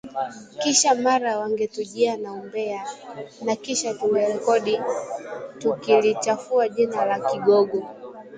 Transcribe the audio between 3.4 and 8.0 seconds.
na kisha kuturekodi tukilichafua jina la kigogo